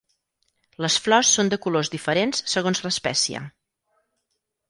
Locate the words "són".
1.39-1.51